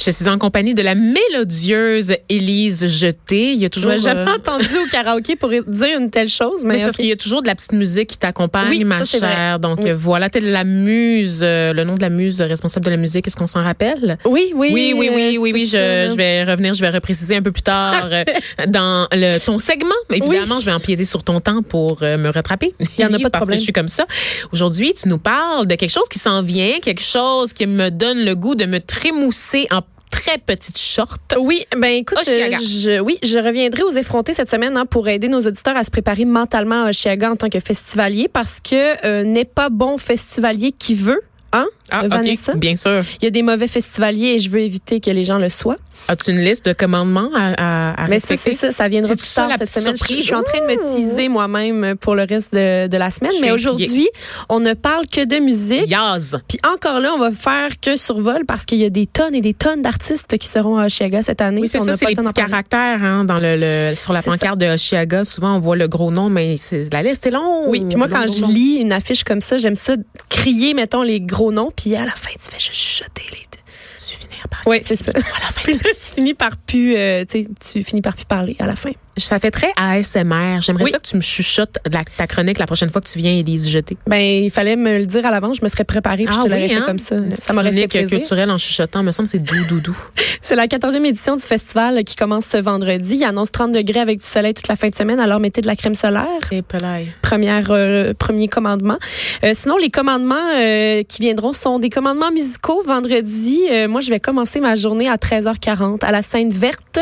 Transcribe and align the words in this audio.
Je 0.00 0.12
suis 0.12 0.28
en 0.28 0.38
compagnie 0.38 0.74
de 0.74 0.82
la 0.82 0.94
mélodieuse 0.94 2.14
Élise 2.28 2.86
Jeté. 2.86 3.52
Il 3.54 3.58
y 3.58 3.64
a 3.64 3.66
Je 3.66 3.68
toujours 3.80 3.96
jamais 3.96 4.20
euh, 4.30 4.34
entendu 4.36 4.64
au 4.84 4.88
karaoké 4.92 5.34
pour 5.34 5.50
dire 5.50 5.98
une 5.98 6.08
telle 6.10 6.28
chose, 6.28 6.62
mais, 6.64 6.74
mais 6.76 6.82
parce 6.82 6.96
qu'il 6.96 7.06
y 7.06 7.12
a 7.12 7.16
toujours 7.16 7.42
de 7.42 7.48
la 7.48 7.56
petite 7.56 7.72
musique 7.72 8.10
qui 8.10 8.16
t'accompagne, 8.16 8.68
Oui, 8.70 8.84
ma 8.84 9.04
ça, 9.04 9.18
chère. 9.18 9.58
Donc 9.58 9.80
Oui. 9.82 9.90
voilà, 9.92 10.30
t'es 10.30 10.38
la 10.38 10.62
muse, 10.62 11.40
euh, 11.42 11.72
le 11.72 11.82
nom 11.82 11.94
de 11.96 12.00
la 12.00 12.10
muse 12.10 12.40
responsable 12.40 12.86
de 12.86 12.90
la 12.92 12.96
musique. 12.96 13.26
Est-ce 13.26 13.36
qu'on 13.36 13.48
s'en 13.48 13.62
rappelle? 13.64 14.18
oui, 14.24 14.52
oui, 14.54 14.70
Oui, 14.72 14.94
oui, 14.96 15.10
oui, 15.12 15.38
oui, 15.40 15.50
oui. 15.52 15.66
Je, 15.66 16.08
je 16.10 16.14
vais 16.16 16.44
revenir, 16.44 16.74
je 16.74 16.80
vais 16.80 16.90
repréciser 16.90 17.34
un 17.34 17.42
peu 17.42 17.50
plus 17.50 17.62
tard 17.62 18.08
euh, 18.12 18.22
dans 18.68 19.08
le, 19.10 19.38
ton 19.44 19.58
segment. 19.58 19.90
Évidemment, 20.12 20.60
je 20.60 20.66
vais 20.66 20.72
empiéter 20.72 21.04
sur 21.06 21.24
ton 21.24 21.40
temps 21.40 21.62
pour 21.64 21.98
me 22.02 22.28
rattraper. 22.28 22.72
Il 22.98 23.02
y 23.02 23.04
en 23.04 23.08
a 23.12 23.18
pas 23.18 23.18
de 23.18 23.22
parce 23.30 23.40
problème. 23.40 23.56
que 23.56 23.60
je 23.60 23.64
suis 23.64 23.72
comme 23.72 23.88
ça. 23.88 24.06
Aujourd'hui, 24.52 24.94
tu 24.94 25.08
nous 25.08 25.18
parles 25.18 25.66
de 25.66 25.74
quelque 25.74 25.90
chose 25.90 26.08
qui 26.08 26.20
s'en 26.20 26.40
vient, 26.40 26.78
quelque 26.80 27.02
chose 27.02 27.52
qui 27.52 27.66
me 27.66 27.90
donne 27.90 28.18
le 28.24 28.36
goût 28.36 28.54
de 28.54 28.64
me 28.64 28.78
trémousser 28.78 29.66
en 29.72 29.80
très 30.10 30.38
petite 30.38 30.78
short. 30.78 31.20
Oui, 31.38 31.64
ben 31.76 31.88
écoute, 31.88 32.18
Oshiaga. 32.20 32.58
euh, 32.58 32.60
je, 32.60 33.00
oui, 33.00 33.18
je 33.22 33.38
reviendrai 33.38 33.82
aux 33.82 33.90
effrontés 33.90 34.32
cette 34.34 34.50
semaine 34.50 34.76
hein, 34.76 34.86
pour 34.86 35.08
aider 35.08 35.28
nos 35.28 35.40
auditeurs 35.40 35.76
à 35.76 35.84
se 35.84 35.90
préparer 35.90 36.24
mentalement 36.24 36.84
à 36.84 36.90
Oshiaga 36.90 37.30
en 37.30 37.36
tant 37.36 37.48
que 37.48 37.60
festivalier 37.60 38.28
parce 38.28 38.60
que 38.60 39.06
euh, 39.06 39.24
n'est 39.24 39.44
pas 39.44 39.68
bon 39.68 39.98
festivalier 39.98 40.72
qui 40.72 40.94
veut, 40.94 41.20
hein, 41.52 41.66
Ah, 41.90 42.06
Vanessa? 42.08 42.52
ok, 42.52 42.58
bien 42.58 42.76
sûr. 42.76 43.02
Il 43.20 43.24
y 43.24 43.28
a 43.28 43.30
des 43.30 43.42
mauvais 43.42 43.68
festivaliers 43.68 44.34
et 44.34 44.38
je 44.40 44.50
veux 44.50 44.60
éviter 44.60 45.00
que 45.00 45.10
les 45.10 45.24
gens 45.24 45.38
le 45.38 45.48
soient. 45.48 45.76
As-tu 46.06 46.30
une 46.30 46.38
liste 46.38 46.64
de 46.64 46.72
commandements 46.72 47.28
à, 47.34 47.54
à, 47.90 48.04
à 48.04 48.06
Mais 48.08 48.14
respecter? 48.16 48.52
c'est 48.52 48.56
ça, 48.56 48.72
ça 48.72 48.88
viendra 48.88 49.14
plus 49.16 49.34
tard 49.34 49.50
cette 49.58 49.68
semaine. 49.68 49.96
Je, 49.96 50.04
suis 50.22 50.34
en 50.34 50.42
train 50.44 50.60
de 50.60 50.66
me 50.66 50.76
teaser 50.76 51.28
moi-même 51.28 51.96
pour 52.00 52.14
le 52.14 52.22
reste 52.22 52.54
de, 52.54 52.86
de 52.86 52.96
la 52.96 53.10
semaine. 53.10 53.32
Je 53.36 53.40
Mais 53.42 53.50
aujourd'hui, 53.50 54.08
on 54.48 54.60
ne 54.60 54.74
parle 54.74 55.06
que 55.08 55.24
de 55.24 55.36
musique. 55.40 55.90
Yaz. 55.90 56.38
Puis 56.48 56.58
encore 56.72 57.00
là, 57.00 57.12
on 57.14 57.18
va 57.18 57.32
faire 57.32 57.80
que 57.80 57.96
survol 57.96 58.44
parce 58.46 58.64
qu'il 58.64 58.78
y 58.78 58.84
a 58.84 58.90
des 58.90 59.06
tonnes 59.06 59.34
et 59.34 59.40
des 59.40 59.54
tonnes 59.54 59.82
d'artistes 59.82 60.38
qui 60.38 60.46
seront 60.46 60.78
à 60.78 60.86
Oshiaga 60.86 61.22
cette 61.24 61.40
année. 61.40 61.62
Oui, 61.62 61.68
c'est 61.68 61.80
On 61.80 61.84
ça, 61.84 61.96
c'est 61.96 62.06
les 62.06 62.14
petits 62.14 62.32
caractères 62.32 63.02
hein, 63.02 63.24
dans 63.24 63.38
le, 63.38 63.56
le- 63.56 63.94
sur 63.96 64.12
la 64.12 64.22
C'est 64.22 64.30
pancarte 64.30 64.58
de 64.58 64.66
Oshiaga. 64.66 65.24
Souvent, 65.24 65.56
on 65.56 65.58
voit 65.58 65.76
le 65.76 65.88
gros 65.88 66.12
nom, 66.12 66.30
mais 66.30 66.56
c'est 66.56 66.92
la 66.92 67.02
liste 67.02 67.26
est 67.26 67.32
longue. 67.32 67.66
Oui, 67.68 67.84
puis 67.86 67.96
moi, 67.96 68.06
Long, 68.06 68.14
quand 68.14 68.26
long, 68.26 68.32
je 68.32 68.42
long. 68.42 68.48
lis 68.48 68.76
une 68.76 68.92
affiche 68.92 69.24
comme 69.24 69.40
ça, 69.40 69.58
j'aime 69.58 69.74
ça 69.74 69.94
crier, 70.28 70.74
mettons, 70.74 71.02
les 71.02 71.20
gros 71.20 71.50
noms, 71.50 71.72
puis 71.80 71.94
à 71.94 72.04
la 72.04 72.12
fin, 72.12 72.30
tu 72.32 72.50
fais 72.50 72.58
juste 72.58 72.74
chuchoter 72.74 73.22
les... 73.30 73.46
tu 73.48 74.16
finis 74.16 74.34
par 74.50 74.60
Oui, 74.66 74.80
c'est 74.82 74.96
ça. 74.96 75.12
à 75.14 75.14
la 75.18 75.50
fin. 75.50 75.60
Puis 75.64 75.74
là, 75.74 75.90
tu 75.94 76.14
finis 76.14 76.34
par 76.34 76.56
plus, 76.56 76.96
euh, 76.96 77.24
tu 77.24 77.84
finis 77.84 78.02
par 78.02 78.16
plus 78.16 78.24
parler 78.24 78.56
à 78.58 78.66
la 78.66 78.74
fin. 78.76 78.90
Ça 79.18 79.38
fait 79.38 79.50
très 79.50 79.70
ASMR. 79.76 80.60
J'aimerais 80.60 80.84
Oui. 80.84 80.90
ça 80.90 80.98
que 80.98 81.06
tu 81.08 81.16
me 81.16 81.20
chuchotes 81.20 81.78
la- 81.90 82.02
ta 82.16 82.26
chronique 82.26 82.58
la 82.58 82.66
prochaine 82.66 82.90
fois 82.90 83.00
que 83.00 83.08
tu 83.08 83.18
viens, 83.18 83.32
Élise 83.32 83.68
Jeter. 83.68 83.96
Ben, 84.06 84.18
il 84.20 84.50
fallait 84.50 84.76
me 84.76 84.98
le 84.98 85.06
dire 85.06 85.24
à 85.26 85.30
l'avance, 85.30 85.58
je 85.58 85.62
me 85.64 85.68
serais 85.68 85.84
préparée, 85.84 86.24
puis 86.24 86.34
je 86.34 86.40
te 86.40 86.46
l'aurais 86.48 86.68
fait 86.68 86.80
comme 86.86 86.98
ça. 86.98 87.16
Ça 87.38 87.52
m'aurait 87.52 87.72
fait 87.72 87.84
hein? 87.84 87.88
Plaisir. 87.88 88.18
culturelle 88.18 88.50
en 88.50 88.58
chuchotant, 88.58 89.02
me 89.02 89.10
semble 89.10 89.26
que 89.28 89.32
c'est 89.32 89.38
doux, 89.38 89.64
doux, 89.68 89.80
doux. 89.80 89.96
C'est 90.40 90.54
la 90.56 90.66
14e 90.66 91.04
édition 91.04 91.36
du 91.36 91.42
festival 91.42 92.04
qui 92.04 92.16
commence 92.16 92.46
ce 92.46 92.56
vendredi. 92.56 93.16
Il 93.16 93.24
annonce 93.24 93.50
30 93.52 93.72
degrés 93.72 94.00
avec 94.00 94.20
du 94.20 94.24
soleil 94.24 94.54
toute 94.54 94.68
la 94.68 94.76
fin 94.76 94.88
de 94.88 94.94
semaine, 94.94 95.20
alors 95.20 95.40
mettez 95.40 95.60
de 95.60 95.66
la 95.66 95.76
crème 95.76 95.94
solaire. 95.94 96.24
Et 96.52 96.62
pelaille. 96.62 97.12
Première, 97.22 97.66
euh, 97.70 98.14
premier 98.14 98.48
commandement. 98.48 98.98
Euh, 99.44 99.50
sinon, 99.54 99.76
les 99.76 99.90
commandements 99.90 100.36
euh, 100.56 101.02
qui 101.02 101.20
viendront 101.22 101.52
sont 101.52 101.78
des 101.78 101.90
commandements 101.90 102.30
musicaux. 102.30 102.82
Vendredi, 102.86 103.60
euh, 103.70 103.88
moi, 103.88 104.00
je 104.00 104.08
vais 104.10 104.20
commencer 104.20 104.60
ma 104.60 104.76
journée 104.76 105.08
à 105.08 105.16
13h40 105.16 106.02
à 106.04 106.12
la 106.12 106.22
Seine 106.22 106.50
Verte. 106.50 106.98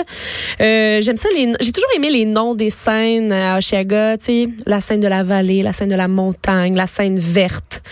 J'aime 0.59 1.17
ça. 1.17 1.29
les- 1.35 1.53
J'ai 1.61 1.73
toujours 1.73 1.91
aimé 1.95 2.06
les 2.11 2.25
noms 2.25 2.55
des 2.55 2.71
scènes 2.71 3.33
à 3.33 3.59
Oshiaga. 3.59 4.17
Tu 4.19 4.25
sais, 4.25 4.49
la 4.67 4.81
scène 4.81 5.01
de 5.01 5.09
la 5.09 5.23
vallée, 5.23 5.63
la 5.63 5.73
scène 5.73 5.89
de 5.91 5.95
la 5.95 6.09
montagne, 6.09 6.75
la 6.77 6.87
scène 6.87 7.19
verte. 7.19 7.83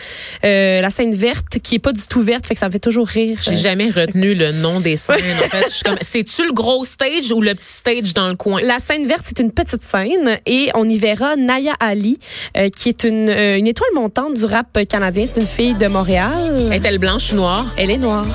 Euh, 0.44 0.80
la 0.80 0.90
scène 0.90 1.14
verte 1.14 1.58
qui 1.62 1.76
est 1.76 1.78
pas 1.78 1.92
du 1.92 2.02
tout 2.06 2.20
verte, 2.20 2.46
fait 2.46 2.54
que 2.54 2.60
ça 2.60 2.66
me 2.68 2.72
fait 2.72 2.78
toujours 2.78 3.06
rire. 3.06 3.38
J'ai 3.42 3.52
Euh, 3.52 3.56
jamais 3.56 3.88
retenu 3.90 4.34
le 4.34 4.52
nom 4.52 4.80
des 4.80 4.96
scènes. 4.96 5.16
En 5.44 5.48
fait, 5.48 5.64
je 5.68 5.74
suis 5.74 5.82
comme, 5.84 5.96
c'est-tu 6.00 6.46
le 6.46 6.52
gros 6.52 6.84
stage 6.84 7.32
ou 7.32 7.40
le 7.40 7.54
petit 7.54 7.68
stage 7.72 8.14
dans 8.14 8.28
le 8.28 8.34
coin? 8.36 8.60
La 8.62 8.78
scène 8.78 9.06
verte, 9.06 9.22
c'est 9.24 9.38
une 9.40 9.50
petite 9.52 9.82
scène 9.82 10.38
et 10.46 10.70
on 10.74 10.88
y 10.88 10.98
verra 10.98 11.36
Naya 11.36 11.74
Ali, 11.80 12.18
euh, 12.56 12.68
qui 12.70 12.88
est 12.88 13.04
une, 13.04 13.28
euh, 13.30 13.56
une 13.58 13.66
étoile 13.66 13.90
montante 13.94 14.34
du 14.34 14.44
rap 14.44 14.78
canadien. 14.88 15.24
C'est 15.26 15.40
une 15.40 15.46
fille 15.46 15.74
de 15.74 15.86
Montréal. 15.86 16.70
Est-elle 16.72 16.98
blanche 16.98 17.32
ou 17.32 17.36
noire? 17.36 17.66
Elle 17.76 17.90
est 17.90 17.96
noire. 17.98 18.26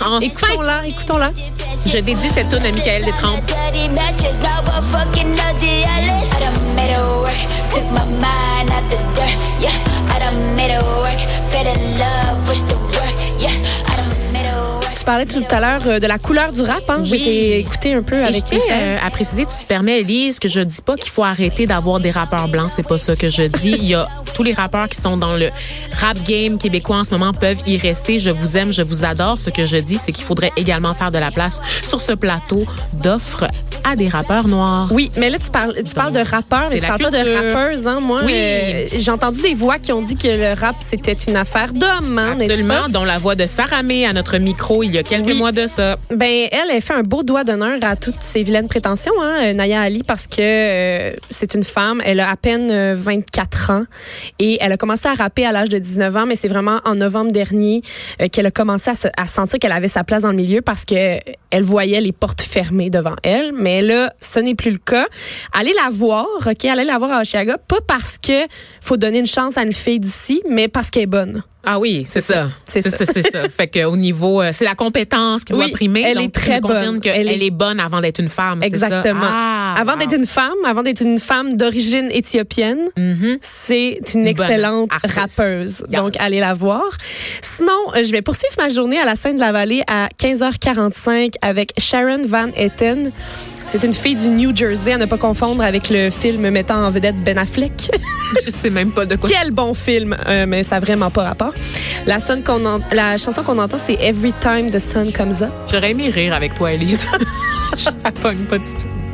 Enfin! 0.00 0.20
Écoutons-la, 0.20 0.86
écoutons-la. 0.86 1.32
Je 1.84 1.98
dédie 1.98 2.28
cette 2.28 2.48
tune 2.48 2.64
à 2.64 2.72
Michael 2.72 3.04
Détrempe. 3.04 3.52
Parlais 15.06 15.24
tout 15.26 15.44
à 15.50 15.60
l'heure 15.60 15.82
euh, 15.86 15.98
de 16.00 16.06
la 16.06 16.18
couleur 16.18 16.52
du 16.52 16.62
rap. 16.62 16.82
Hein? 16.88 16.96
Oui. 17.00 17.06
J'ai 17.06 17.16
été 17.16 17.58
écouter 17.60 17.94
un 17.94 18.02
peu 18.02 18.16
je 18.16 18.28
avec 18.28 18.44
frères. 18.44 18.60
euh, 18.70 18.98
à 19.06 19.10
préciser, 19.10 19.44
tu 19.46 19.62
te 19.62 19.66
permets, 19.66 20.00
Elise, 20.00 20.38
que 20.40 20.48
je 20.48 20.60
dis 20.60 20.82
pas 20.84 20.96
qu'il 20.96 21.10
faut 21.10 21.22
arrêter 21.24 21.66
d'avoir 21.66 22.00
des 22.00 22.10
rappeurs 22.10 22.48
blancs. 22.48 22.70
C'est 22.74 22.86
pas 22.86 22.98
ça 22.98 23.14
que 23.16 23.28
je 23.28 23.44
dis. 23.44 23.76
Il 23.78 23.84
y 23.84 23.94
a 23.94 24.06
tous 24.34 24.42
les 24.42 24.52
rappeurs 24.52 24.88
qui 24.88 25.00
sont 25.00 25.16
dans 25.16 25.36
le 25.36 25.48
rap 26.00 26.22
game 26.24 26.58
québécois 26.58 26.96
en 26.98 27.04
ce 27.04 27.10
moment 27.12 27.32
peuvent 27.32 27.62
y 27.66 27.76
rester. 27.78 28.18
Je 28.18 28.30
vous 28.30 28.56
aime, 28.56 28.72
je 28.72 28.82
vous 28.82 29.04
adore. 29.04 29.38
Ce 29.38 29.50
que 29.50 29.64
je 29.64 29.76
dis, 29.78 29.96
c'est 29.96 30.12
qu'il 30.12 30.24
faudrait 30.24 30.52
également 30.56 30.92
faire 30.92 31.10
de 31.10 31.18
la 31.18 31.30
place 31.30 31.60
sur 31.82 32.00
ce 32.00 32.12
plateau 32.12 32.64
d'offres 32.94 33.46
à 33.84 33.94
des 33.94 34.08
rappeurs 34.08 34.48
noirs. 34.48 34.88
Oui, 34.92 35.12
mais 35.16 35.30
là, 35.30 35.38
tu 35.38 35.50
parles, 35.50 35.74
tu 35.86 35.94
parles 35.94 36.12
de 36.12 36.18
rappeurs, 36.18 36.68
mais 36.70 36.80
tu 36.80 36.86
parles 36.86 37.00
pas 37.02 37.10
de 37.12 37.54
rappeuses. 37.54 37.86
Hein? 37.86 37.98
Moi, 38.02 38.22
Oui. 38.24 38.32
euh, 38.34 38.88
j'ai 38.96 39.10
entendu 39.12 39.40
des 39.42 39.54
voix 39.54 39.78
qui 39.78 39.92
ont 39.92 40.02
dit 40.02 40.16
que 40.16 40.26
le 40.26 40.58
rap, 40.60 40.76
c'était 40.80 41.12
une 41.12 41.36
affaire 41.36 41.72
d'hommes. 41.72 42.18
Hein, 42.18 42.36
Absolument, 42.40 42.82
pas? 42.84 42.88
dont 42.88 43.04
la 43.04 43.18
voix 43.18 43.36
de 43.36 43.46
Sarah 43.46 43.84
May 43.84 44.04
à 44.04 44.12
notre 44.12 44.38
micro 44.38 44.82
il 44.82 44.92
y 44.94 44.95
a 44.98 45.02
quelques 45.02 45.26
Oui. 45.26 45.38
mois 45.38 45.52
de 45.52 45.66
ça. 45.66 45.96
Ben, 46.10 46.48
elle, 46.52 46.70
elle 46.72 46.80
fait 46.82 46.94
un 46.94 47.02
beau 47.02 47.22
doigt 47.22 47.44
d'honneur 47.44 47.78
à 47.82 47.96
toutes 47.96 48.22
ses 48.22 48.42
vilaines 48.42 48.68
prétentions, 48.68 49.12
hein, 49.20 49.34
euh, 49.44 49.52
Naya 49.52 49.80
Ali, 49.80 50.02
parce 50.02 50.26
que 50.26 50.36
euh, 50.40 51.12
c'est 51.30 51.54
une 51.54 51.62
femme. 51.62 52.02
Elle 52.04 52.20
a 52.20 52.30
à 52.30 52.36
peine 52.36 52.70
euh, 52.70 52.94
24 52.96 53.70
ans 53.70 53.84
et 54.38 54.58
elle 54.60 54.72
a 54.72 54.76
commencé 54.76 55.08
à 55.08 55.14
rapper 55.14 55.44
à 55.46 55.52
l'âge 55.52 55.68
de 55.68 55.78
19 55.78 56.16
ans, 56.16 56.26
mais 56.26 56.36
c'est 56.36 56.48
vraiment 56.48 56.80
en 56.84 56.94
novembre 56.94 57.32
dernier 57.32 57.82
euh, 58.20 58.28
qu'elle 58.28 58.46
a 58.46 58.50
commencé 58.50 58.90
à, 58.90 58.94
se- 58.94 59.08
à 59.16 59.26
sentir 59.26 59.58
qu'elle 59.58 59.72
avait 59.72 59.88
sa 59.88 60.04
place 60.04 60.22
dans 60.22 60.30
le 60.30 60.36
milieu 60.36 60.60
parce 60.62 60.84
que 60.84 60.94
euh, 60.94 61.18
elle 61.50 61.62
voyait 61.62 62.00
les 62.00 62.12
portes 62.12 62.42
fermées 62.42 62.90
devant 62.90 63.16
elle. 63.22 63.52
Mais 63.52 63.82
là, 63.82 64.12
ce 64.20 64.40
n'est 64.40 64.54
plus 64.54 64.70
le 64.72 64.78
cas. 64.78 65.06
Allez 65.52 65.72
la 65.72 65.90
voir, 65.90 66.26
ok, 66.46 66.64
allez 66.64 66.84
la 66.84 66.98
voir 66.98 67.12
à 67.12 67.20
Oshiaga, 67.22 67.58
pas 67.58 67.78
parce 67.86 68.18
que 68.18 68.32
faut 68.80 68.96
donner 68.96 69.18
une 69.20 69.26
chance 69.26 69.56
à 69.56 69.62
une 69.62 69.72
fille 69.72 70.00
d'ici, 70.00 70.42
mais 70.48 70.68
parce 70.68 70.90
qu'elle 70.90 71.04
est 71.04 71.06
bonne. 71.06 71.42
Ah 71.68 71.78
oui, 71.80 72.04
c'est 72.06 72.20
ça. 72.20 72.48
C'est 72.64 72.80
C'est 72.80 72.90
ça. 72.90 73.04
ça. 73.04 73.12
C'est 73.12 73.30
ça. 73.30 73.48
Fait 73.48 73.66
que 73.66 73.84
au 73.84 73.96
niveau, 73.96 74.40
euh, 74.40 74.50
c'est 74.52 74.64
la 74.64 74.76
compétence 74.76 75.42
qui 75.44 75.52
doit 75.52 75.64
Oui, 75.64 75.72
primer. 75.72 76.02
elle 76.06 76.14
Donc, 76.18 76.26
est 76.26 76.30
très 76.30 76.60
bonne. 76.60 77.00
qu'elle 77.00 77.28
Elle 77.28 77.42
est... 77.42 77.46
est- 77.46 77.50
bonne 77.50 77.80
avant 77.80 78.00
d'être 78.00 78.20
une 78.20 78.28
femme. 78.28 78.60
ça? 78.60 78.66
Exactement. 78.66 79.20
Ah, 79.24 79.65
avant 79.76 79.92
wow. 79.92 79.98
d'être 79.98 80.14
une 80.14 80.26
femme, 80.26 80.54
avant 80.64 80.82
d'être 80.82 81.02
une 81.02 81.18
femme 81.18 81.54
d'origine 81.54 82.08
éthiopienne, 82.10 82.88
Mhm. 82.96 83.38
c'est 83.40 84.00
une 84.14 84.26
excellente 84.26 84.90
rappeuse. 84.92 85.84
Yes. 85.88 86.00
Donc, 86.00 86.14
allez 86.18 86.40
la 86.40 86.54
voir. 86.54 86.84
Sinon, 87.42 87.72
euh, 87.94 88.02
je 88.04 88.10
vais 88.12 88.22
poursuivre 88.22 88.54
ma 88.58 88.68
journée 88.70 88.98
à 88.98 89.04
la 89.04 89.16
scène 89.16 89.36
de 89.36 89.40
la 89.40 89.52
vallée 89.52 89.82
à 89.86 90.08
15h45 90.18 91.34
avec 91.42 91.72
Sharon 91.78 92.22
Van 92.26 92.48
Etten. 92.56 93.10
C'est 93.66 93.82
une 93.82 93.92
fille 93.92 94.14
du 94.14 94.28
New 94.28 94.54
Jersey, 94.54 94.92
à 94.92 94.98
ne 94.98 95.06
pas 95.06 95.18
confondre 95.18 95.62
avec 95.62 95.90
le 95.90 96.10
film 96.10 96.48
mettant 96.50 96.86
en 96.86 96.90
vedette 96.90 97.16
Ben 97.24 97.36
Affleck. 97.36 97.90
Je 98.44 98.50
sais 98.50 98.70
même 98.70 98.92
pas 98.92 99.06
de 99.06 99.16
quoi. 99.16 99.28
Quel 99.28 99.50
bon 99.50 99.74
film, 99.74 100.16
euh, 100.28 100.46
mais 100.46 100.62
ça 100.62 100.76
n'a 100.76 100.80
vraiment 100.80 101.10
pas 101.10 101.24
rapport. 101.24 101.52
La, 102.06 102.20
sonne 102.20 102.44
qu'on 102.44 102.60
la 102.92 103.16
chanson 103.18 103.42
qu'on 103.42 103.58
entend, 103.58 103.78
c'est 103.78 103.94
Every 104.00 104.32
Time 104.34 104.70
the 104.70 104.78
Sun 104.78 105.12
Comes 105.12 105.42
Up. 105.42 105.52
J'aurais 105.70 105.90
aimé 105.90 106.08
rire 106.10 106.32
avec 106.32 106.54
toi, 106.54 106.72
Elise. 106.72 107.06
Je 107.76 107.90
la 108.04 108.12
pogne 108.12 108.44
pas 108.48 108.58
du 108.58 108.70
tout. 108.70 109.05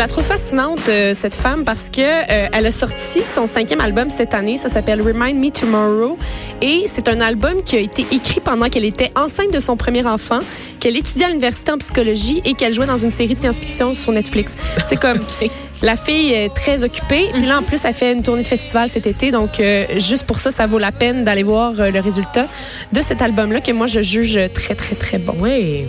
La 0.00 0.08
trouve 0.08 0.24
fascinante, 0.24 0.88
euh, 0.88 1.12
cette 1.12 1.34
femme, 1.34 1.64
parce 1.64 1.90
que 1.90 2.00
euh, 2.00 2.48
elle 2.54 2.64
a 2.64 2.72
sorti 2.72 3.22
son 3.22 3.46
cinquième 3.46 3.82
album 3.82 4.08
cette 4.08 4.32
année. 4.32 4.56
Ça 4.56 4.70
s'appelle 4.70 5.02
Remind 5.02 5.38
Me 5.38 5.50
Tomorrow. 5.50 6.16
Et 6.62 6.84
c'est 6.86 7.06
un 7.10 7.20
album 7.20 7.62
qui 7.62 7.76
a 7.76 7.80
été 7.80 8.06
écrit 8.10 8.40
pendant 8.40 8.70
qu'elle 8.70 8.86
était 8.86 9.12
enceinte 9.14 9.52
de 9.52 9.60
son 9.60 9.76
premier 9.76 10.06
enfant, 10.06 10.38
qu'elle 10.80 10.96
étudiait 10.96 11.26
à 11.26 11.28
l'université 11.28 11.72
en 11.72 11.78
psychologie 11.78 12.42
et 12.44 12.54
qu'elle 12.54 12.72
jouait 12.72 12.86
dans 12.86 12.96
une 12.96 13.10
série 13.10 13.34
de 13.34 13.38
science-fiction 13.38 13.94
sur 13.94 14.12
Netflix. 14.12 14.56
C'est 14.86 14.96
comme... 15.00 15.20
La 15.82 15.96
fille 15.96 16.34
est 16.34 16.50
très 16.50 16.84
occupée. 16.84 17.30
Puis 17.32 17.46
là, 17.46 17.58
en 17.58 17.62
plus, 17.62 17.82
elle 17.86 17.94
fait 17.94 18.12
une 18.12 18.22
tournée 18.22 18.42
de 18.42 18.46
festival 18.46 18.90
cet 18.90 19.06
été. 19.06 19.30
Donc, 19.30 19.60
euh, 19.60 19.86
juste 19.96 20.24
pour 20.24 20.38
ça, 20.38 20.50
ça 20.50 20.66
vaut 20.66 20.78
la 20.78 20.92
peine 20.92 21.24
d'aller 21.24 21.42
voir 21.42 21.72
euh, 21.78 21.90
le 21.90 22.00
résultat 22.00 22.48
de 22.92 23.00
cet 23.00 23.22
album-là 23.22 23.62
que 23.62 23.72
moi, 23.72 23.86
je 23.86 24.00
juge 24.00 24.38
très, 24.52 24.74
très, 24.74 24.94
très 24.94 25.18
bon. 25.18 25.34
Oui. 25.38 25.86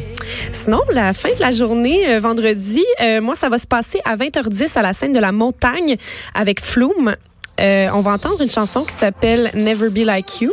Sinon, 0.53 0.79
la 0.93 1.11
fin 1.11 1.29
de 1.29 1.41
la 1.41 1.51
journée, 1.51 2.07
euh, 2.07 2.19
vendredi, 2.21 2.83
euh, 3.01 3.19
moi, 3.19 3.35
ça 3.35 3.49
va 3.49 3.59
se 3.59 3.67
passer 3.67 3.99
à 4.05 4.15
20h10 4.15 4.77
à 4.77 4.81
la 4.81 4.93
scène 4.93 5.13
de 5.13 5.19
la 5.19 5.33
montagne 5.33 5.97
avec 6.33 6.63
Flume. 6.63 7.15
Euh, 7.59 7.89
on 7.93 8.01
va 8.01 8.11
entendre 8.11 8.41
une 8.41 8.49
chanson 8.49 8.83
qui 8.83 8.93
s'appelle 8.93 9.51
Never 9.53 9.89
Be 9.89 10.05
Like 10.05 10.41
You. 10.41 10.51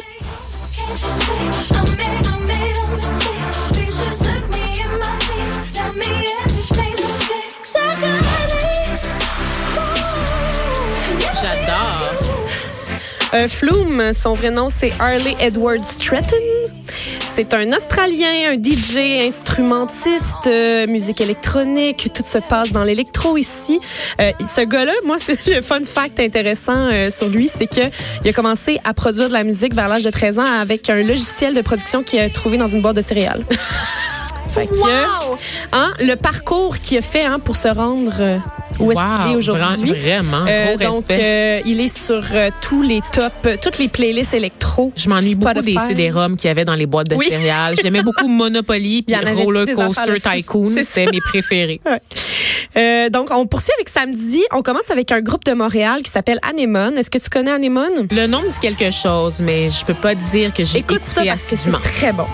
Euh, 13.35 13.49
Flume, 13.49 14.13
son 14.13 14.35
vrai 14.35 14.51
nom, 14.51 14.69
c'est 14.71 14.93
Harley 14.99 15.37
Edward 15.41 15.85
Stratton. 15.85 16.37
C'est 17.25 17.55
un 17.55 17.73
Australien, 17.73 18.53
un 18.53 18.55
DJ, 18.55 19.27
instrumentiste, 19.27 20.47
euh, 20.47 20.87
musique 20.87 21.21
électronique. 21.21 22.11
Tout 22.15 22.23
se 22.25 22.39
passe 22.39 22.73
dans 22.73 22.85
l'électro 22.85 23.37
ici. 23.37 23.81
Euh, 24.21 24.33
ce 24.47 24.63
gars-là, 24.63 24.93
moi, 25.05 25.17
c'est 25.21 25.47
le 25.47 25.61
fun 25.61 25.83
fact 25.85 26.19
intéressant 26.21 26.89
euh, 26.91 27.11
sur 27.11 27.29
lui, 27.29 27.49
c'est 27.49 27.67
que 27.67 27.91
il 28.25 28.31
a 28.31 28.33
commencé 28.33 28.81
à 28.85 28.95
produire 28.95 29.29
de 29.29 29.35
la 29.35 29.45
musique 29.45 29.75
vers 29.75 29.89
l'âge 29.89 30.05
de 30.05 30.11
13 30.11 30.39
ans 30.39 30.61
avec 30.61 30.89
un 30.89 31.03
logiciel 31.03 31.55
de 31.55 31.61
production 31.61 32.03
qu'il 32.03 32.19
a 32.21 32.31
trouvé 32.31 32.57
dans 32.57 32.67
une 32.67 32.81
boîte 32.81 32.97
de 32.97 33.03
céréales. 33.03 33.45
Fait 34.51 34.67
que, 34.67 34.73
hein, 35.73 35.93
le 36.01 36.15
parcours 36.15 36.79
qu'il 36.79 36.99
a 36.99 37.03
fait 37.03 37.25
hein, 37.25 37.39
pour 37.39 37.57
se 37.57 37.69
rendre 37.69 38.15
euh, 38.19 38.39
où 38.81 38.93
est-ce 38.93 39.23
qu'il 39.23 39.33
est 39.33 39.37
aujourd'hui. 39.37 39.91
vra- 39.93 40.01
Vraiment, 40.01 40.45
Euh, 40.49 40.77
gros 40.77 40.85
donc, 40.85 40.95
respect. 41.09 41.19
euh, 41.23 41.61
il 41.67 41.81
est 41.81 41.89
sur 41.99 42.23
euh, 42.33 42.51
tous 42.61 42.83
les 42.83 43.01
tops, 43.13 43.61
toutes 43.63 43.79
les 43.79 43.89
playlists 43.89 44.35
électro. 44.35 44.93
Je 44.97 45.09
m'ennuie 45.09 45.35
beaucoup 45.35 45.61
des. 45.63 45.77
CD-ROM 45.79 46.37
qu'il 46.37 46.49
y 46.49 46.51
avait 46.51 46.65
dans 46.65 46.75
les 46.75 46.87
boîtes 46.87 47.09
de 47.09 47.15
Oui. 47.17 47.27
céréales. 47.29 47.75
J'aimais 47.83 48.03
beaucoup 48.03 48.29
Monopoly 48.29 49.03
puis 49.07 49.15
Roller 49.17 49.67
Coaster. 49.75 50.15
Tycoon. 50.21 50.73
C'est 50.83 51.11
mes 51.11 51.21
préférés. 51.21 51.81
Ouais. 51.89 52.01
Euh, 52.77 53.09
donc, 53.09 53.29
on 53.31 53.47
poursuit 53.47 53.73
avec 53.79 53.89
samedi. 53.89 54.43
On 54.53 54.63
commence 54.63 54.91
avec 54.91 55.11
un 55.11 55.21
groupe 55.21 55.45
de 55.45 55.53
Montréal 55.53 56.03
qui 56.03 56.11
s'appelle 56.11 56.39
Anemone. 56.49 56.97
Est-ce 56.99 57.11
que 57.11 57.19
tu 57.19 57.29
connais 57.31 57.51
Anemone? 57.51 58.07
Le 58.11 58.27
nom 58.27 58.43
me 58.43 58.49
dit 58.51 58.59
quelque 58.61 58.91
chose, 58.91 59.41
mais 59.41 59.71
je 59.71 59.85
peux 59.85 59.95
pas 59.95 60.15
dire 60.15 60.53
que 60.53 60.65
j'ai 60.65 60.79
Écoute 60.79 61.03
ça 61.03 61.23
écouté 61.25 61.29
parce 61.31 61.49
que 61.51 61.57
c'est 61.57 61.81
très 61.81 62.13
bon. 62.13 62.27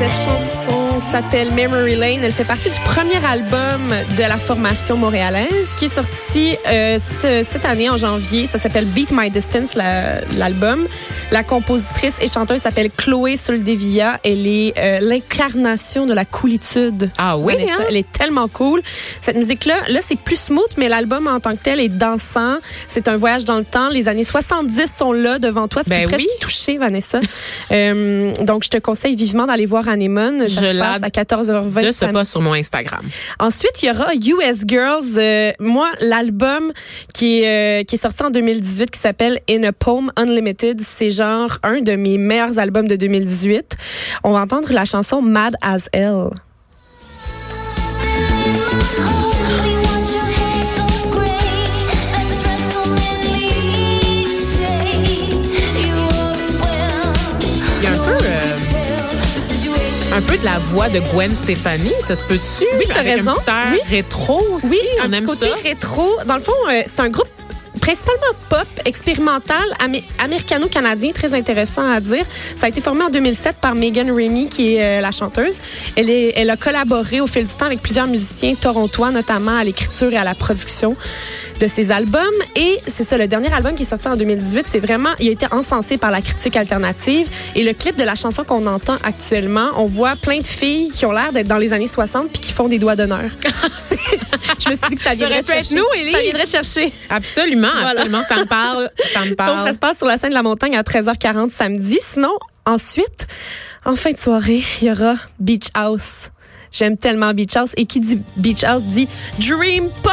Cette 0.00 0.30
chanson 0.30 0.79
s'appelle 1.00 1.50
Memory 1.52 1.96
Lane. 1.96 2.20
Elle 2.22 2.32
fait 2.32 2.44
partie 2.44 2.68
du 2.70 2.78
premier 2.80 3.24
album 3.24 3.92
de 4.16 4.20
la 4.22 4.36
formation 4.38 4.96
montréalaise 4.96 5.74
qui 5.76 5.86
est 5.86 5.94
sorti 5.94 6.56
euh, 6.68 6.98
ce- 6.98 7.42
cette 7.42 7.64
année 7.64 7.88
en 7.88 7.96
janvier. 7.96 8.46
Ça 8.46 8.58
s'appelle 8.58 8.84
Beat 8.86 9.10
My 9.12 9.30
Distance, 9.30 9.74
la- 9.74 10.20
l'album. 10.36 10.86
La 11.32 11.42
compositrice 11.44 12.18
et 12.20 12.28
chanteuse 12.28 12.60
s'appelle 12.62 12.90
Chloé 12.90 13.36
Soldevilla. 13.36 14.18
Elle 14.24 14.46
est 14.46 14.74
euh, 14.78 14.98
l'incarnation 15.00 16.06
de 16.06 16.12
la 16.12 16.24
coolitude. 16.24 17.10
Ah 17.18 17.38
oui, 17.38 17.54
hein? 17.70 17.84
Elle 17.88 17.96
est 17.96 18.10
tellement 18.12 18.48
cool. 18.48 18.82
Cette 19.22 19.36
musique-là, 19.36 19.76
là, 19.88 20.00
c'est 20.02 20.18
plus 20.18 20.36
smooth, 20.38 20.70
mais 20.76 20.88
l'album 20.88 21.26
en 21.28 21.40
tant 21.40 21.52
que 21.52 21.62
tel 21.62 21.80
est 21.80 21.88
dansant. 21.88 22.56
C'est 22.88 23.08
un 23.08 23.16
voyage 23.16 23.44
dans 23.44 23.58
le 23.58 23.64
temps. 23.64 23.88
Les 23.88 24.08
années 24.08 24.24
70 24.24 24.92
sont 24.92 25.12
là 25.12 25.38
devant 25.38 25.68
toi. 25.68 25.82
Tu 25.84 25.90
Ben 25.90 26.02
peux 26.02 26.08
presque 26.08 26.24
oui. 26.26 26.30
y 26.36 26.40
toucher, 26.40 26.78
Vanessa. 26.78 27.20
Euh, 27.72 28.32
donc, 28.42 28.64
je 28.64 28.68
te 28.70 28.78
conseille 28.78 29.14
vivement 29.14 29.46
d'aller 29.46 29.66
voir 29.66 29.88
Anemone. 29.88 30.42
Je 30.48 30.48
se 30.48 30.72
à 30.94 31.08
14h20. 31.08 31.86
De 31.86 31.92
ce 31.92 32.04
pas 32.06 32.24
sur 32.24 32.40
mon 32.40 32.52
Instagram. 32.52 33.04
Ensuite, 33.38 33.82
il 33.82 33.86
y 33.86 33.90
aura 33.90 34.14
US 34.14 34.62
Girls. 34.66 35.18
Euh, 35.18 35.52
moi, 35.58 35.88
l'album 36.00 36.72
qui 37.14 37.42
est, 37.42 37.80
euh, 37.80 37.84
qui 37.84 37.96
est 37.96 37.98
sorti 37.98 38.22
en 38.22 38.30
2018 38.30 38.90
qui 38.90 38.98
s'appelle 38.98 39.40
In 39.48 39.62
a 39.64 39.72
Poem 39.72 40.12
Unlimited, 40.16 40.80
c'est 40.80 41.10
genre 41.10 41.58
un 41.62 41.80
de 41.80 41.96
mes 41.96 42.18
meilleurs 42.18 42.58
albums 42.58 42.88
de 42.88 42.96
2018. 42.96 43.76
On 44.24 44.32
va 44.32 44.42
entendre 44.42 44.72
la 44.72 44.84
chanson 44.84 45.22
Mad 45.22 45.56
as 45.62 45.88
Hell. 45.92 46.30
Il 48.46 49.29
Un 60.12 60.22
peu 60.22 60.36
de 60.36 60.44
la 60.44 60.58
voix 60.58 60.88
de 60.88 60.98
Gwen 61.12 61.34
Stefani, 61.34 61.92
ça 62.00 62.16
se 62.16 62.24
peut-tu? 62.24 62.64
Oui, 62.78 62.84
t'as 62.88 63.02
raison. 63.02 63.30
Un 63.46 63.72
Oui. 63.72 63.78
rétro 63.88 64.40
aussi. 64.54 64.66
Oui, 64.68 64.78
on 65.00 65.04
un 65.04 65.12
aime 65.12 65.24
côté 65.24 65.48
ça. 65.48 65.54
rétro. 65.62 66.08
Dans 66.26 66.34
le 66.34 66.40
fond, 66.40 66.52
euh, 66.68 66.82
c'est 66.84 67.00
un 67.00 67.08
groupe 67.08 67.28
principalement 67.80 68.34
pop, 68.50 68.66
expérimental, 68.84 69.62
amé- 69.82 70.02
américano-canadien, 70.18 71.12
très 71.12 71.32
intéressant 71.34 71.88
à 71.90 72.00
dire. 72.00 72.24
Ça 72.56 72.66
a 72.66 72.68
été 72.68 72.80
formé 72.80 73.04
en 73.04 73.08
2007 73.10 73.56
par 73.62 73.74
Megan 73.74 74.10
Remy, 74.10 74.48
qui 74.48 74.74
est 74.76 74.98
euh, 74.98 75.00
la 75.00 75.12
chanteuse. 75.12 75.60
Elle, 75.96 76.10
est, 76.10 76.32
elle 76.36 76.50
a 76.50 76.56
collaboré 76.56 77.20
au 77.20 77.26
fil 77.26 77.46
du 77.46 77.54
temps 77.54 77.66
avec 77.66 77.80
plusieurs 77.80 78.06
musiciens 78.08 78.54
torontois, 78.56 79.10
notamment 79.12 79.56
à 79.56 79.64
l'écriture 79.64 80.12
et 80.12 80.16
à 80.16 80.24
la 80.24 80.34
production 80.34 80.96
de 81.60 81.68
ses 81.68 81.90
albums. 81.92 82.24
Et 82.56 82.78
c'est 82.86 83.04
ça, 83.04 83.16
le 83.18 83.28
dernier 83.28 83.52
album 83.52 83.74
qui 83.76 83.82
est 83.82 83.86
sorti 83.86 84.08
en 84.08 84.16
2018, 84.16 84.66
c'est 84.68 84.80
vraiment, 84.80 85.10
il 85.20 85.28
a 85.28 85.30
été 85.30 85.46
encensé 85.52 85.98
par 85.98 86.10
la 86.10 86.20
critique 86.22 86.56
alternative. 86.56 87.28
Et 87.54 87.62
le 87.62 87.72
clip 87.74 87.96
de 87.96 88.02
la 88.02 88.14
chanson 88.16 88.42
qu'on 88.44 88.66
entend 88.66 88.96
actuellement, 89.04 89.68
on 89.76 89.86
voit 89.86 90.16
plein 90.16 90.40
de 90.40 90.46
filles 90.46 90.90
qui 90.90 91.04
ont 91.06 91.12
l'air 91.12 91.32
d'être 91.32 91.46
dans 91.48 91.58
les 91.58 91.72
années 91.72 91.86
60 91.86 92.32
puis 92.32 92.40
qui 92.40 92.52
font 92.52 92.66
des 92.68 92.78
doigts 92.78 92.96
d'honneur. 92.96 93.30
Je 94.58 94.70
me 94.70 94.74
suis 94.74 94.88
dit 94.88 94.94
que 94.96 95.02
ça 95.02 95.12
viendrait 95.12 95.44
chercher. 95.46 95.76
nous. 95.76 95.84
Ça 96.12 96.20
viendrait 96.22 96.46
chercher. 96.46 96.92
Absolument, 97.10 97.68
Voilà. 97.72 98.02
absolument. 98.02 98.22
Ça 98.26 98.36
me 98.36 98.44
parle. 98.46 98.90
Ça 99.12 99.24
me 99.24 99.34
parle. 99.34 99.50
Donc, 99.58 99.66
ça 99.66 99.72
se 99.72 99.78
passe 99.78 99.98
sur 99.98 100.06
la 100.06 100.16
scène 100.16 100.30
de 100.30 100.34
la 100.34 100.42
montagne 100.42 100.76
à 100.76 100.82
13h40 100.82 101.50
samedi. 101.50 101.98
Sinon, 102.00 102.32
ensuite, 102.64 103.26
en 103.84 103.96
fin 103.96 104.12
de 104.12 104.18
soirée, 104.18 104.62
il 104.80 104.88
y 104.88 104.90
aura 104.90 105.14
Beach 105.38 105.68
House. 105.74 106.30
J'aime 106.72 106.96
tellement 106.96 107.32
Beach 107.34 107.56
House. 107.56 107.72
Et 107.76 107.84
qui 107.86 108.00
dit 108.00 108.20
Beach 108.36 108.64
House 108.64 108.82
dit 108.84 109.08
Dream 109.38 109.90
Pop. 110.02 110.12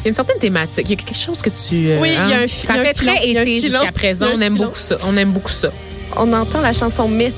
Il 0.00 0.04
y 0.04 0.06
a 0.06 0.08
une 0.08 0.14
certaine 0.14 0.38
thématique. 0.38 0.86
Il 0.86 0.90
y 0.90 0.92
a 0.94 0.96
quelque 0.96 1.16
chose 1.18 1.40
que 1.42 1.50
tu. 1.50 1.90
euh, 1.90 1.98
Oui, 2.00 2.10
il 2.10 2.30
y 2.30 2.32
a 2.32 2.38
un 2.40 2.46
fi- 2.46 2.66
Ça 2.66 2.74
y 2.76 2.78
a 2.78 2.80
un 2.82 2.84
fait 2.86 2.98
filon, 2.98 3.14
très 3.14 3.24
un 3.36 3.42
été 3.42 3.60
jusqu'à 3.60 3.92
présent. 3.92 4.26
un 4.26 4.36
On 4.36 4.40
aime 4.40 4.56
beaucoup 4.56 4.78
ça. 4.78 4.96
On 5.06 5.16
aime 5.16 5.32
beaucoup 5.32 5.50
ça. 5.52 5.68
On 6.16 6.32
entend 6.32 6.60
la 6.60 6.72
chanson 6.72 7.08
Myth. 7.08 7.34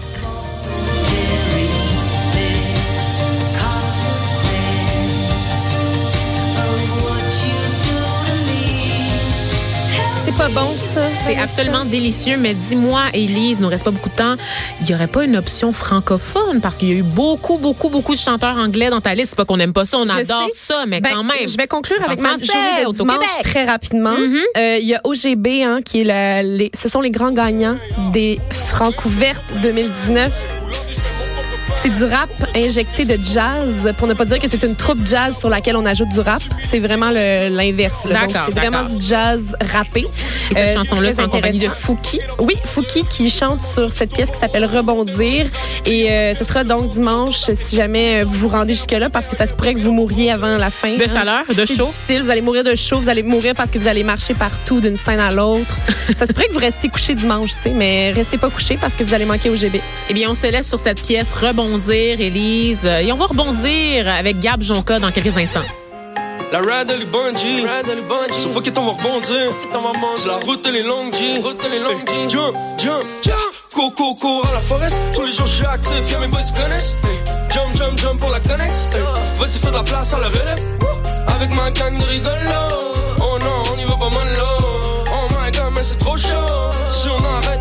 Pas 10.40 10.48
bon, 10.48 10.74
ça. 10.74 11.02
C'est 11.14 11.36
absolument 11.36 11.84
délicieux, 11.84 12.38
mais 12.38 12.54
dis-moi, 12.54 13.02
Élise, 13.12 13.58
il 13.58 13.62
nous 13.62 13.68
reste 13.68 13.84
pas 13.84 13.90
beaucoup 13.90 14.08
de 14.08 14.14
temps. 14.14 14.36
Il 14.80 14.88
y 14.88 14.94
aurait 14.94 15.06
pas 15.06 15.24
une 15.24 15.36
option 15.36 15.70
francophone? 15.70 16.62
Parce 16.62 16.78
qu'il 16.78 16.88
y 16.88 16.92
a 16.92 16.94
eu 16.94 17.02
beaucoup, 17.02 17.58
beaucoup, 17.58 17.90
beaucoup 17.90 18.14
de 18.14 18.18
chanteurs 18.20 18.56
anglais 18.56 18.88
dans 18.88 19.02
ta 19.02 19.14
liste. 19.14 19.30
C'est 19.30 19.36
pas 19.36 19.44
qu'on 19.44 19.58
aime 19.60 19.74
pas 19.74 19.84
ça, 19.84 19.98
on 19.98 20.06
Je 20.06 20.12
adore 20.12 20.46
sais. 20.46 20.52
ça, 20.54 20.84
mais 20.86 21.02
Ben, 21.02 21.10
quand 21.12 21.24
même. 21.24 21.46
Je 21.46 21.56
vais 21.58 21.66
conclure 21.66 21.98
En 22.00 22.04
avec 22.06 22.20
ma 22.20 22.30
journée 22.30 22.86
de 22.86 22.92
dimanche 22.92 23.42
très 23.42 23.64
rapidement. 23.64 24.16
Mhm. 24.16 24.38
Euh, 24.56 24.78
Il 24.80 24.86
y 24.88 24.94
a 24.94 25.00
OGB, 25.04 25.62
hein, 25.62 25.80
qui 25.84 26.00
est 26.00 26.04
la- 26.04 26.42
les, 26.42 26.70
ce 26.74 26.88
sont 26.88 27.02
les 27.02 27.10
grands 27.10 27.32
gagnants 27.32 27.76
des 28.12 28.38
Francouvertes 28.50 29.42
2019. 29.62 30.32
C'est 31.76 31.88
du 31.88 32.04
rap 32.04 32.28
injecté 32.54 33.06
de 33.06 33.16
jazz, 33.22 33.90
pour 33.96 34.06
ne 34.06 34.12
pas 34.12 34.26
dire 34.26 34.38
que 34.38 34.46
c'est 34.48 34.62
une 34.62 34.76
troupe 34.76 34.98
jazz 35.06 35.38
sur 35.38 35.48
laquelle 35.48 35.76
on 35.76 35.86
ajoute 35.86 36.10
du 36.10 36.20
rap. 36.20 36.42
C'est 36.60 36.78
vraiment 36.78 37.08
l'inverse. 37.10 38.06
D'accord, 38.06 38.46
C'est 38.48 38.54
vraiment 38.54 38.82
du 38.82 39.02
jazz 39.02 39.56
rappé. 39.72 40.00
Et 40.50 40.54
cette 40.54 40.56
Euh, 40.58 40.74
chanson-là, 40.74 41.12
c'est 41.12 41.22
en 41.22 41.28
compagnie 41.28 41.58
de. 41.58 41.68
Fouki? 41.68 42.20
Oui, 42.38 42.54
Fouki 42.64 43.04
qui 43.04 43.30
chante 43.30 43.62
sur 43.62 43.92
cette 43.92 44.12
pièce 44.12 44.30
qui 44.30 44.38
s'appelle 44.38 44.66
Rebondir. 44.66 45.46
Et 45.86 46.10
euh, 46.10 46.34
ce 46.34 46.44
sera 46.44 46.64
donc 46.64 46.88
dimanche 46.88 47.50
si 47.54 47.76
jamais 47.76 48.20
euh, 48.20 48.24
vous 48.26 48.40
vous 48.40 48.48
rendez 48.48 48.74
jusque-là 48.74 49.08
parce 49.08 49.28
que 49.28 49.36
ça 49.36 49.46
se 49.46 49.54
pourrait 49.54 49.74
que 49.74 49.80
vous 49.80 49.92
mouriez 49.92 50.30
avant 50.32 50.58
la 50.58 50.70
fin. 50.70 50.96
De 50.96 51.04
hein. 51.04 51.06
chaleur, 51.10 51.44
de 51.48 51.64
C'est 51.64 51.76
chaud? 51.76 51.86
difficile. 51.86 52.22
Vous 52.22 52.30
allez 52.30 52.42
mourir 52.42 52.62
de 52.62 52.74
chaud. 52.74 52.98
Vous 53.00 53.08
allez 53.08 53.22
mourir 53.22 53.54
parce 53.56 53.70
que 53.70 53.78
vous 53.78 53.88
allez 53.88 54.04
marcher 54.04 54.34
partout 54.34 54.80
d'une 54.80 54.98
scène 54.98 55.20
à 55.20 55.30
l'autre. 55.30 55.78
ça 56.16 56.26
se 56.26 56.32
pourrait 56.34 56.48
que 56.48 56.52
vous 56.52 56.58
restiez 56.58 56.90
couché 56.90 57.14
dimanche, 57.14 57.52
tu 57.54 57.62
sais, 57.62 57.70
mais 57.70 58.10
restez 58.12 58.36
pas 58.36 58.50
couché 58.50 58.76
parce 58.78 58.96
que 58.96 59.04
vous 59.04 59.14
allez 59.14 59.24
manquer 59.24 59.48
au 59.48 59.56
GB. 59.56 59.80
Eh 60.10 60.14
bien, 60.14 60.28
on 60.30 60.34
se 60.34 60.46
laisse 60.48 60.68
sur 60.68 60.78
cette 60.78 61.00
pièce 61.00 61.32
rebondir, 61.32 61.69
Élise. 61.78 62.84
Euh, 62.84 62.98
Et 63.00 63.12
on 63.12 63.16
va 63.16 63.26
rebondir 63.26 64.08
avec 64.08 64.40
Gab 64.40 64.60
Jonca 64.62 64.98
dans 64.98 65.10
quelques 65.12 65.36
instants. 65.38 65.60
La 66.52 66.58
ride 66.58 66.90
elle 66.92 67.02
est 67.02 67.06
bungee. 67.06 67.64
Sauf 68.38 68.52
fuck 68.52 68.66
it, 68.66 68.76
on 68.76 68.86
va 68.86 68.92
rebondir. 68.92 69.52
C'est 70.16 70.26
la 70.28 70.36
route 70.38 70.66
elle 70.66 70.76
est 70.76 70.82
longue 70.82 71.14
G. 71.14 71.24
Hey, 71.34 72.28
Jump, 72.28 72.56
jump, 72.78 73.04
jump. 73.22 73.36
Coco, 73.72 74.14
cours 74.16 74.44
à 74.50 74.54
la 74.54 74.60
forest. 74.60 74.96
Tous 75.14 75.24
les 75.24 75.32
jours 75.32 75.46
je 75.46 75.52
suis 75.52 75.66
actif, 75.66 76.10
y'a 76.10 76.18
mes 76.18 76.26
boys 76.26 76.40
qui 76.42 76.60
connaissent. 76.60 76.96
Hey, 77.04 77.18
Jump, 77.54 77.76
jump, 77.76 77.98
jump 77.98 78.18
pour 78.20 78.30
la 78.30 78.40
connex. 78.40 78.88
Hey, 78.92 79.00
Vas-y, 79.38 79.58
fais 79.60 79.68
de 79.68 79.74
la 79.74 79.82
place 79.84 80.12
à 80.12 80.18
la 80.18 80.26
relève. 80.28 80.58
Avec 81.28 81.54
ma 81.54 81.70
gang 81.70 81.96
de 81.96 82.04
rigolos. 82.04 82.92
Oh 83.22 83.38
non, 83.40 83.62
on 83.72 83.78
y 83.78 83.84
va 83.84 83.96
pas 83.96 84.10
mal 84.10 84.26
Oh 85.12 85.28
my 85.30 85.52
god, 85.52 85.72
mais 85.74 85.84
c'est 85.84 85.98
trop 85.98 86.16
chaud. 86.16 86.26
Si 86.90 87.08
on 87.08 87.24
arrête, 87.24 87.60